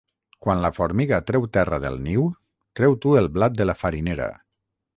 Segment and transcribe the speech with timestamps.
[0.45, 2.25] Quan la formiga treu terra del niu,
[2.79, 4.31] treu tu el blat de la farinera.